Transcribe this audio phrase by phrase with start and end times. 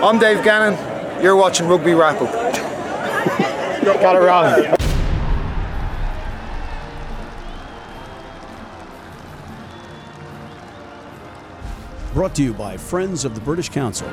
[0.00, 0.74] I'm Dave Gannon.
[1.20, 2.32] You're watching Rugby Wrap Up.
[3.82, 4.76] Got it wrong.
[12.14, 14.08] Brought to you by Friends of the British Council.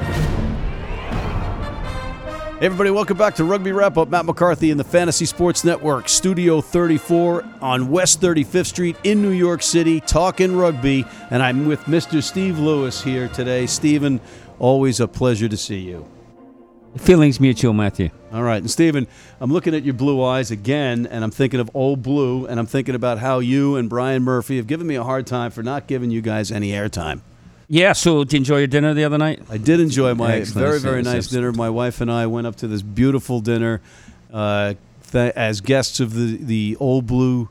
[2.56, 4.10] Hey everybody, welcome back to Rugby Wrap Up.
[4.10, 9.32] Matt McCarthy in the Fantasy Sports Network, Studio 34 on West 35th Street in New
[9.32, 11.06] York City, talking rugby.
[11.30, 12.24] And I'm with Mr.
[12.24, 13.66] Steve Lewis here today.
[13.66, 14.22] Stephen,
[14.60, 16.06] always a pleasure to see you.
[16.98, 18.10] Feelings mutual, Matthew.
[18.32, 18.58] All right.
[18.58, 19.06] And Stephen,
[19.42, 22.66] I'm looking at your blue eyes again, and I'm thinking of Old Blue, and I'm
[22.66, 25.88] thinking about how you and Brian Murphy have given me a hard time for not
[25.88, 27.22] giving you guys any airtime.
[27.68, 29.42] Yeah, so did you enjoy your dinner the other night?
[29.50, 30.68] I did enjoy my Excellent.
[30.68, 31.52] very, very nice dinner.
[31.52, 33.82] My wife and I went up to this beautiful dinner
[34.32, 34.76] uh,
[35.12, 37.50] th- as guests of the, the Old Blue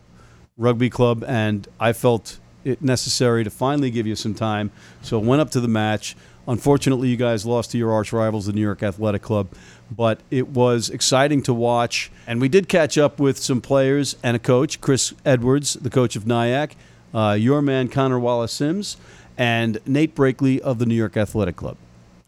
[0.57, 4.71] Rugby Club, and I felt it necessary to finally give you some time.
[5.03, 6.17] So I went up to the match.
[6.47, 9.49] Unfortunately, you guys lost to your arch rivals, the New York Athletic Club,
[9.91, 12.11] but it was exciting to watch.
[12.27, 16.17] And we did catch up with some players and a coach, Chris Edwards, the coach
[16.17, 16.73] of NYAC,
[17.15, 18.97] uh, your man, Connor Wallace Sims,
[19.39, 21.77] and Nate Brakeley of the New York Athletic Club.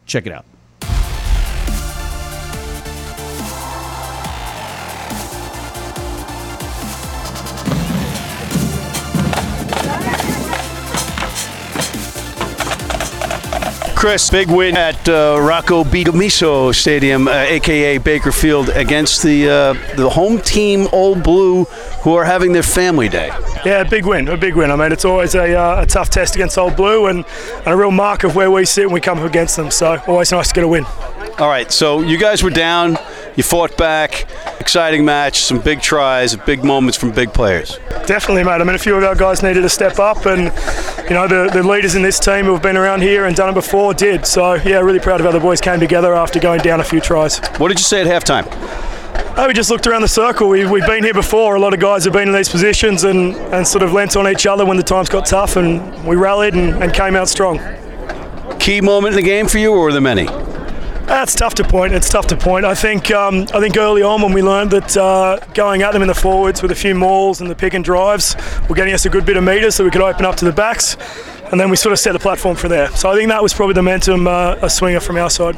[0.07, 0.45] Check it out.
[13.97, 16.05] Chris, big win at uh, Rocco B.
[16.05, 21.65] Commisso Stadium, uh, aka Baker Field, against the uh, the home team Old Blue,
[22.05, 23.29] who are having their family day.
[23.65, 24.71] Yeah, a big win, a big win.
[24.71, 27.25] I mean, it's always a, uh, a tough test against Old Blue and,
[27.57, 29.71] and a real mark of where we sit when we come up against them.
[29.71, 30.85] So always nice to get a win.
[31.39, 32.97] All right, so you guys were down,
[33.37, 34.27] you fought back,
[34.59, 37.79] exciting match, some big tries, big moments from big players.
[38.07, 38.53] Definitely, mate.
[38.53, 40.45] I mean, a few of our guys needed to step up, and
[41.07, 43.51] you know the, the leaders in this team who have been around here and done
[43.51, 44.25] it before did.
[44.25, 47.03] So yeah, really proud of how the boys came together after going down a few
[47.03, 47.39] tries.
[47.59, 48.47] What did you say at halftime?
[49.37, 50.49] Oh, we just looked around the circle.
[50.49, 51.57] We, we've been here before.
[51.57, 54.27] A lot of guys have been in these positions and, and sort of lent on
[54.27, 57.61] each other when the times got tough, and we rallied and, and came out strong.
[58.59, 60.27] Key moment in the game for you, or were there many?
[61.07, 61.95] That's tough to point.
[61.95, 62.65] It's tough to point.
[62.67, 66.03] I think um, I think early on when we learned that uh, going at them
[66.03, 68.35] in the forwards with a few mauls and the pick and drives
[68.69, 70.53] were getting us a good bit of meters so we could open up to the
[70.53, 70.97] backs,
[71.53, 72.89] and then we sort of set the platform for there.
[72.91, 75.57] So I think that was probably the momentum uh, a swinger from our side.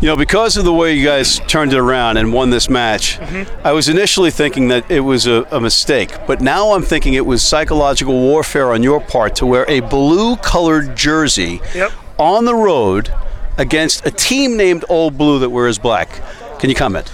[0.00, 3.18] You know, because of the way you guys turned it around and won this match,
[3.64, 7.26] I was initially thinking that it was a, a mistake, but now I'm thinking it
[7.26, 11.90] was psychological warfare on your part to wear a blue colored jersey Yep.
[12.16, 13.12] on the road
[13.58, 16.22] against a team named Old Blue that wears black.
[16.58, 17.12] Can you comment?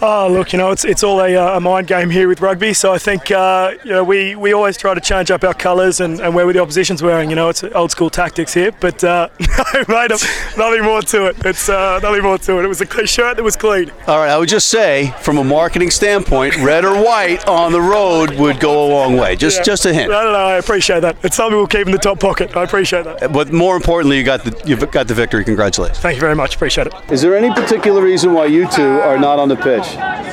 [0.00, 2.72] Oh, look, you know, it's, it's all a, uh, a mind game here with rugby.
[2.72, 6.00] So I think, uh, you know, we, we always try to change up our colours
[6.00, 7.30] and, and where the opposition's wearing.
[7.30, 8.70] You know, it's old school tactics here.
[8.70, 10.10] But, uh, no, mate,
[10.56, 11.36] nothing more to it.
[11.44, 12.64] It's uh, nothing more to it.
[12.64, 13.90] It was a clean shirt that was clean.
[14.06, 17.80] All right, I would just say, from a marketing standpoint, red or white on the
[17.80, 19.34] road would go a long way.
[19.34, 19.62] Just, Yeah.
[19.64, 20.10] just a hint.
[20.10, 21.16] No, no, no, I appreciate that.
[21.24, 22.56] It's something we'll keep in the top pocket.
[22.56, 23.32] I appreciate that.
[23.32, 25.44] But more importantly, you got the you've got the victory.
[25.44, 25.98] Congratulations.
[25.98, 26.54] Thank you very much.
[26.54, 26.94] Appreciate it.
[27.10, 29.87] Is there any particular reason why you two are not on the pitch?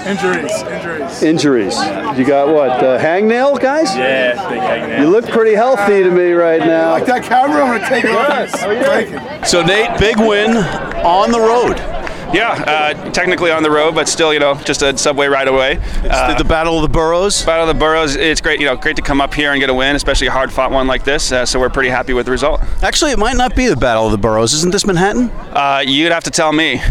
[0.05, 1.23] Injuries, injuries.
[1.23, 1.75] Injuries.
[2.17, 2.69] You got what?
[2.71, 3.95] Uh, hangnail, guys?
[3.95, 4.99] Yeah, big hangnail.
[4.99, 6.91] You look pretty healthy to me right now.
[6.91, 9.47] Like that camera, I'm gonna take it off.
[9.47, 11.81] So Nate, big win on the road.
[12.33, 15.79] Yeah, uh, technically on the road, but still, you know, just a subway ride away.
[16.03, 17.45] Uh, the Battle of the Boroughs.
[17.45, 18.15] Battle of the Boroughs.
[18.15, 20.31] It's great, you know, great to come up here and get a win, especially a
[20.31, 21.31] hard-fought one like this.
[21.31, 22.61] Uh, so we're pretty happy with the result.
[22.83, 24.53] Actually, it might not be the Battle of the Boroughs.
[24.53, 25.29] Isn't this Manhattan?
[25.53, 26.81] Uh, you'd have to tell me.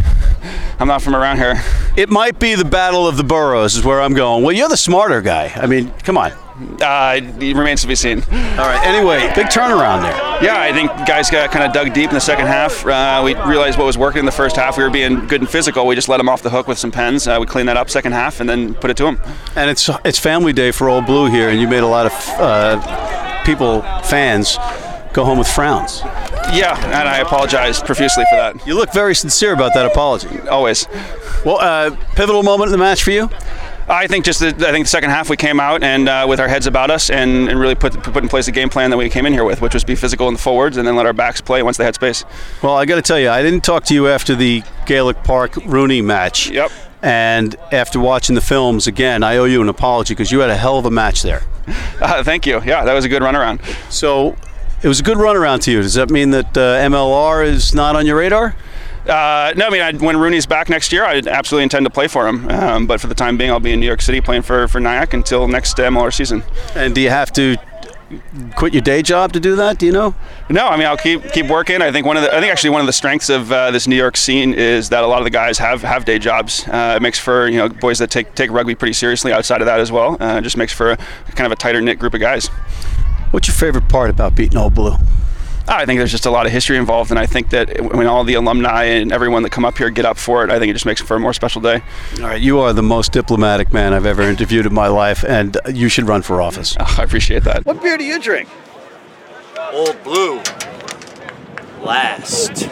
[0.79, 1.63] I'm not from around here.
[1.97, 3.77] It might be the Battle of the Boroughs.
[3.77, 4.43] Is where I'm going.
[4.43, 5.53] Well, you're the smarter guy.
[5.55, 6.33] I mean, come on.
[6.81, 8.23] Uh, it remains to be seen.
[8.23, 8.81] All right.
[8.85, 10.17] Anyway, big turnaround there.
[10.43, 12.87] Yeah, I think guys got kind of dug deep in the second half.
[12.87, 14.79] Uh, we realized what was working in the first half.
[14.79, 15.85] We were being good and physical.
[15.87, 17.27] We just let them off the hook with some pens.
[17.27, 19.21] Uh, we cleaned that up second half and then put it to them.
[19.57, 22.13] And it's it's family day for Old Blue here, and you made a lot of
[22.39, 24.57] uh, people fans
[25.13, 26.03] go home with frowns.
[26.53, 28.67] Yeah, and I apologize profusely for that.
[28.67, 30.41] You look very sincere about that apology.
[30.49, 30.87] Always.
[31.45, 33.31] Well, uh, pivotal moment in the match for you.
[33.89, 36.41] I think just the, I think the second half we came out and uh, with
[36.41, 38.97] our heads about us and, and really put put in place the game plan that
[38.97, 41.05] we came in here with, which was be physical in the forwards and then let
[41.05, 42.25] our backs play once they had space.
[42.63, 45.53] Well, I got to tell you, I didn't talk to you after the Gaelic Park
[45.53, 46.49] RUNY match.
[46.51, 46.71] Yep.
[47.03, 50.57] And after watching the films again, I owe you an apology because you had a
[50.57, 51.43] hell of a match there.
[52.01, 52.61] Uh, thank you.
[52.63, 53.63] Yeah, that was a good runaround.
[53.91, 54.37] So
[54.85, 55.81] it was a good runaround to you.
[55.81, 58.55] Does that mean that uh, MLR is not on your radar?
[59.09, 62.07] Uh, no, I mean, I, when RUNY's back next year, I absolutely intend to play
[62.07, 62.49] for him.
[62.51, 64.81] Um, but for the time being, I'll be in New York City playing for, for
[64.81, 66.43] NYAC until next MLR season.
[66.75, 67.57] And do you have to
[68.57, 69.79] quit your day job to do that?
[69.79, 70.15] Do you know?
[70.51, 71.81] No, I mean I'll keep keep working.
[71.81, 73.89] I think one of the I think actually one of the strengths of uh, this
[73.89, 76.69] New York scene is that a lot of the guys have have day jobs.
[76.69, 79.67] Uh, it makes for you know boys that take take rugby pretty seriously outside of
[79.67, 80.19] that as well.
[80.21, 80.97] Uh, it just makes for a,
[81.35, 82.51] kind of a tighter knit group of guys.
[83.35, 84.95] What's your favorite part about beating Old Blue?
[85.67, 88.23] I think there's just a lot of history involved, and I think that when all
[88.23, 90.75] the alumni and everyone that come up here get up for it, I think it
[90.75, 91.83] just makes for a more special day.
[92.21, 95.57] All right, you are the most diplomatic man I've ever interviewed in my life, and
[95.69, 96.77] you should run for office.
[96.79, 97.67] Oh, I appreciate that.
[97.67, 98.49] What beer do you drink?
[99.73, 100.37] Old Blue.
[101.83, 102.69] Last.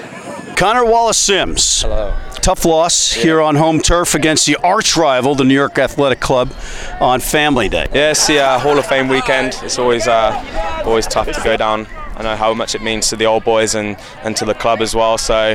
[0.56, 1.82] Connor Wallace Sims.
[1.82, 2.14] Hello.
[2.42, 6.52] Tough loss here on home turf against the arch rival, the New York Athletic Club,
[7.00, 7.86] on Family Day.
[7.94, 9.56] Yes, Yeah, uh, Hall of Fame weekend.
[9.62, 11.86] It's always uh, always tough to go down.
[12.16, 14.80] I know how much it means to the old boys and, and to the club
[14.80, 15.18] as well.
[15.18, 15.54] So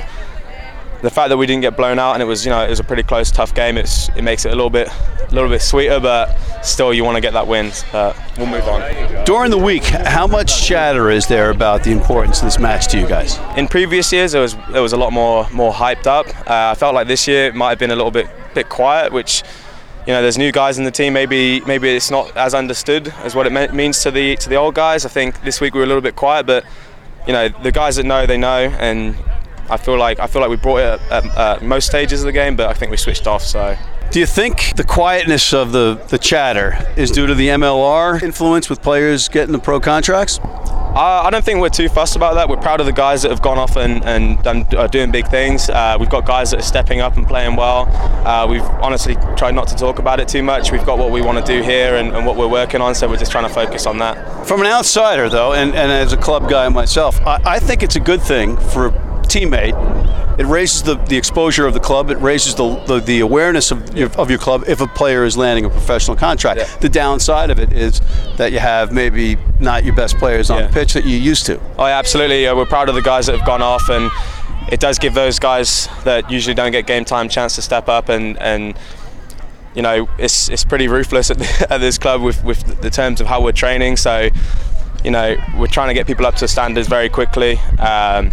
[1.02, 2.80] the fact that we didn't get blown out and it was you know it was
[2.80, 3.78] a pretty close, tough game.
[3.78, 7.16] It's it makes it a little bit a little bit sweeter, but still you want
[7.16, 7.70] to get that win.
[8.38, 9.26] We'll move on.
[9.26, 13.00] During the week, how much chatter is there about the importance of this match to
[13.00, 13.40] you guys?
[13.58, 16.28] In previous years, it was it was a lot more more hyped up.
[16.50, 19.12] Uh, I felt like this year it might have been a little bit bit quiet,
[19.12, 19.44] which
[20.06, 21.14] you know, there's new guys in the team.
[21.14, 24.56] Maybe maybe it's not as understood as what it me- means to the to the
[24.56, 25.06] old guys.
[25.06, 26.64] I think this week we were a little bit quiet, but
[27.28, 29.18] you know, the guys that know, they know, and
[29.70, 32.26] I feel like I feel like we brought it at, at, at most stages of
[32.26, 33.44] the game, but I think we switched off.
[33.44, 33.76] So.
[34.10, 38.70] Do you think the quietness of the, the chatter is due to the MLR influence
[38.70, 40.40] with players getting the pro contracts?
[40.40, 42.48] Uh, I don't think we're too fussed about that.
[42.48, 45.28] We're proud of the guys that have gone off and, and done, are doing big
[45.28, 45.70] things.
[45.70, 47.88] Uh, we've got guys that are stepping up and playing well.
[48.26, 50.72] Uh, we've honestly tried not to talk about it too much.
[50.72, 53.10] We've got what we want to do here and, and, what we're working on, so
[53.10, 54.48] we're just trying to focus on that.
[54.48, 57.98] From an outsider, though, and, and as a club guy myself, I, I think it's
[57.98, 58.90] a good thing for
[59.42, 60.40] teammate.
[60.40, 62.12] It raises the, the exposure of the club.
[62.12, 65.36] It raises the, the, the awareness of your, of your club if a player is
[65.36, 66.60] landing a professional contract.
[66.60, 66.78] Yeah.
[66.78, 68.02] The downside of it is
[68.38, 70.68] that you have maybe not your best players on Yeah.
[70.68, 71.60] the pitch that you used to.
[71.78, 72.46] Oh, yeah, absolutely.
[72.48, 74.12] Uh, we're proud of the guys that have gone off, and
[74.72, 78.10] it does give those guys that usually don't get game time chance to step up
[78.10, 78.78] and and.
[79.76, 83.22] You know, it's, it's pretty ruthless at, the, at this club with, with the terms
[83.22, 83.98] of how we're training.
[83.98, 84.30] So,
[85.04, 87.60] you know, we're trying to get people up to standards very quickly.
[87.78, 88.32] Um,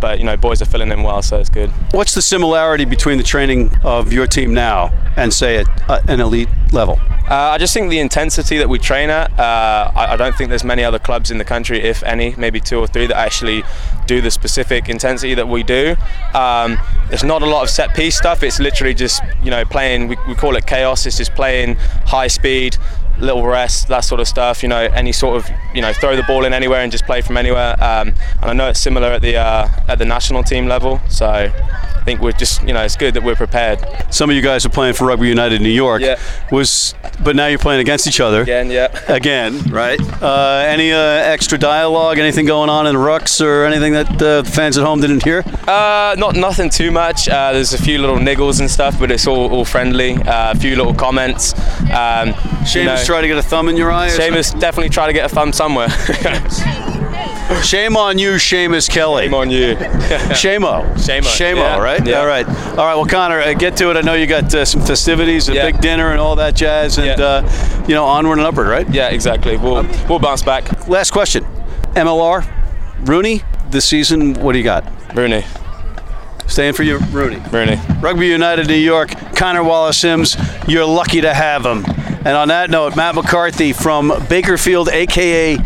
[0.00, 1.70] but you know, boys are filling in well, so it's good.
[1.92, 6.48] What's the similarity between the training of your team now and, say, at an elite
[6.72, 6.98] level?
[7.30, 10.48] Uh, I just think the intensity that we train at, uh, I, I don't think
[10.48, 13.62] there's many other clubs in the country, if any, maybe two or three, that actually
[14.06, 15.94] do the specific intensity that we do.
[16.34, 16.76] Um,
[17.08, 18.42] there's not a lot of set piece stuff.
[18.42, 20.08] It's literally just you know playing.
[20.08, 21.06] We, we call it chaos.
[21.06, 22.76] It's just playing high speed,
[23.20, 24.62] little rest, that sort of stuff.
[24.62, 27.20] You know, any sort of you know throw the ball in anywhere and just play
[27.20, 27.72] from anywhere.
[27.82, 31.00] Um, and I know it's similar at the uh, at the national team level.
[31.08, 31.52] So
[32.00, 33.78] I think we're just you know it's good that we're prepared.
[34.10, 36.00] Some of you guys are playing for Rugby United New York.
[36.00, 36.18] Yeah.
[36.50, 38.88] Was but now you're playing against each other Again, yeah.
[39.08, 40.00] again, right?
[40.22, 42.18] Uh, any uh, extra dialogue?
[42.18, 45.22] Anything going on in the rucks or anything that uh, the fans at home didn't
[45.22, 45.42] hear?
[45.68, 47.28] Uh, not nothing too much.
[47.28, 50.14] Uh, there's a few little niggles and stuff, but it's all, all friendly.
[50.14, 51.52] Uh, a few little comments.
[51.80, 52.32] Um,
[52.64, 54.08] Seamus you know, trying to get a thumb in your eye.
[54.08, 55.88] Seamus definitely try to get a thumb somewhere.
[57.64, 59.24] Shame on you, Seamus Kelly.
[59.24, 59.74] Shame on you.
[59.74, 60.82] Shamo.
[60.94, 62.06] Shamo, Shamo, yeah, right?
[62.06, 62.20] yeah.
[62.20, 62.46] All right.
[62.48, 62.94] All right.
[62.94, 63.96] Well, Connor, uh, get to it.
[63.96, 65.66] I know you got uh, some festivities, a Yeah.
[65.70, 67.24] big dinner, and all that jazz, and Yeah.
[67.26, 68.88] uh, you know, onward and upward, right?
[68.90, 69.56] yeah, exactly.
[69.56, 70.88] We'll we'll bounce back.
[70.88, 71.44] Last question.
[71.94, 72.44] MLR,
[73.04, 74.34] RUNY, this season.
[74.34, 74.84] What do you got?
[75.14, 75.44] RUNY,
[76.46, 77.40] Staying for you, RUNY.
[77.50, 78.02] RUNY.
[78.02, 81.84] Rugby United New York, Connor Wallace Sims, you're lucky to have him.
[82.24, 85.58] And on that note, Matt McCarthy from Baker Field, aka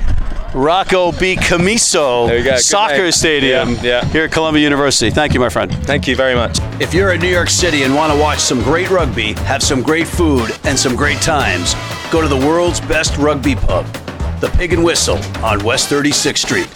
[0.55, 1.35] Rocco B.
[1.35, 3.13] Commisso There we go, good Soccer name.
[3.13, 4.05] Stadium Yeah, yeah.
[4.07, 5.11] here at Columbia University.
[5.11, 5.73] Thank you, my friend.
[5.85, 6.59] Thank you very much.
[6.81, 9.83] If you're in New York City and want to watch some great rugby, have some
[9.83, 11.75] great food, and some great times,
[12.13, 13.85] go to the world's best rugby pub,
[14.41, 16.69] the Pig and Whistle on West 36th Street.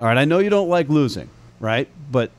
[0.00, 1.28] All right, I know you don't like losing,
[1.60, 1.86] right?
[2.10, 2.30] But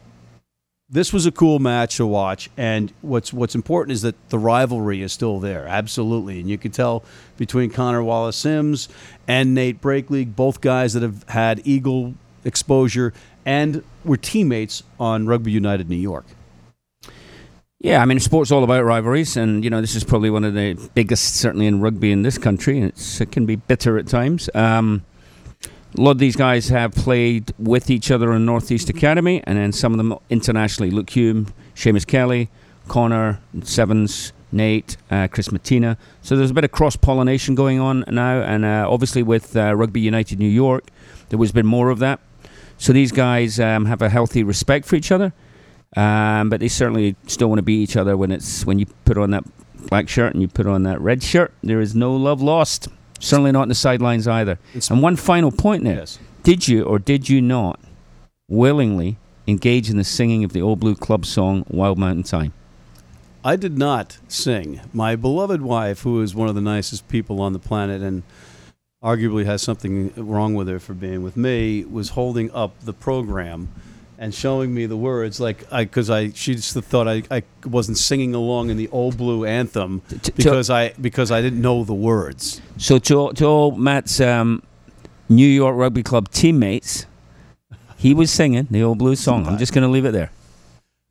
[0.89, 5.01] this was a cool match to watch, and what's what's important is that the rivalry
[5.01, 7.03] is still there, absolutely, and you can tell
[7.37, 8.87] between Connor Wallace Sims
[9.27, 12.15] and Nate Brakeley, both guys that have had Eagle
[12.45, 13.13] exposure
[13.45, 16.25] and were teammates on Rugby United New York.
[17.79, 20.53] Yeah, I mean, sport's all about rivalries, and you know this is probably one of
[20.53, 22.79] the biggest, certainly in rugby in this country.
[22.79, 24.49] And it can be bitter at times.
[24.55, 25.03] Um,
[25.97, 29.71] a lot of these guys have played with each other in Northeast Academy, and then
[29.71, 30.91] some of them internationally.
[30.91, 32.49] Luke Hume, Seamus Kelly,
[32.87, 35.97] Connor, Sevens, Nate, uh, Chris Mattina.
[36.21, 39.75] So there's a bit of cross pollination going on now, and uh, obviously with uh,
[39.75, 40.85] Rugby United New York,
[41.29, 42.19] there has been more of that.
[42.77, 45.33] So these guys um, have a healthy respect for each other.
[45.95, 49.17] Um, but they certainly still want to beat each other when it's when you put
[49.17, 49.45] on that
[49.87, 52.89] black shirt and you put on that red shirt, there is no love lost.
[53.19, 54.59] Certainly not in the sidelines either.
[54.89, 55.97] And one final point there.
[55.97, 56.19] Yes.
[56.43, 57.79] Did you or did you not
[58.47, 62.53] willingly engage in the singing of the Old Blue Club song Wild Mountain Thyme?
[63.43, 64.81] I did not sing.
[64.93, 68.23] My beloved wife, who is one of the nicest people on the planet and
[69.01, 73.69] arguably has something wrong with her for being with me, was holding up the program
[74.19, 77.97] and showing me the words like I because I she just thought I, I wasn't
[77.97, 80.01] singing along in the old blue anthem
[80.35, 82.61] because I because I didn't know the words.
[82.77, 84.63] So to all, to all Matt's um,
[85.29, 87.05] New York Rugby Club teammates,
[87.97, 89.47] he was singing the Old Blue song.
[89.47, 90.31] I'm just going to leave it there.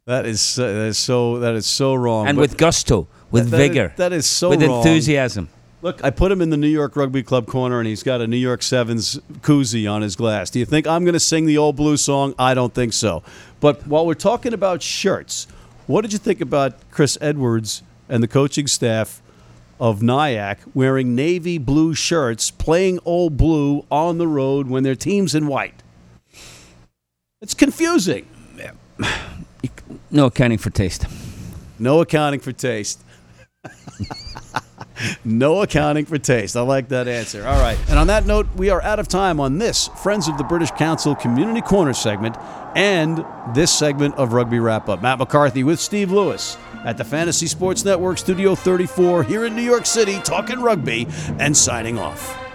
[0.07, 2.29] That is so, that is so that is so wrong.
[2.29, 4.59] And with gusto, with that is- vigor, that is so wrong.
[4.59, 4.79] with wrong.
[4.79, 5.49] enthusiasm.
[5.87, 8.27] Look, I put him in the New York Rugby Club corner, and he's got a
[8.27, 10.51] New York Sevens koozie on his glass.
[10.51, 12.35] Do you think I'm going to sing the old blue song?
[12.41, 13.23] I don't think so.
[13.61, 15.47] But while we're talking about shirts,
[15.87, 19.23] what did you think about Chris Edwards and the coaching staff
[19.79, 25.37] of NYAC wearing navy blue shirts, playing old blue on the road when their team's
[25.37, 25.85] in white?
[27.41, 28.27] It's confusing.
[30.11, 31.05] No accounting for taste.
[31.79, 33.05] No accounting for taste.
[35.25, 36.57] no accounting for taste.
[36.57, 37.47] I like that answer.
[37.47, 37.79] All right.
[37.89, 40.71] And on that note, we are out of time on this Friends of the British
[40.73, 42.37] Council Community Corner segment
[42.75, 43.25] and
[43.55, 45.03] this segment of Rugby Wrap Up.
[45.03, 49.63] Matt McCarthy with Steve Lewis at the Fantasy Sports Network Studio 34 here in New
[49.63, 51.07] York City, talking rugby
[51.39, 52.46] and signing off.